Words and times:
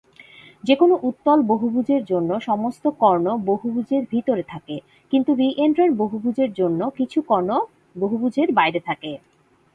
যে 0.63 0.75
কোন 0.75 0.91
উত্তল 1.01 1.39
বহুভুজের 1.41 2.01
জন্য, 2.05 2.39
সমস্ত 2.39 2.83
কর্ণ 2.99 3.37
বহুভুজের 3.45 4.03
ভিতরে 4.11 4.43
থাকে, 4.43 4.75
কিন্তু 5.13 5.31
রি-এনট্রান্ট 5.33 5.97
বহুভুজের 5.97 6.53
জন্য, 6.53 6.89
কিছু 6.89 7.19
কর্ণ 7.21 7.49
বহুভুজের 7.95 8.47
বাইরে 8.51 8.79
থাকে। 8.79 9.11